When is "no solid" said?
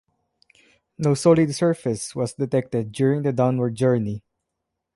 0.97-1.53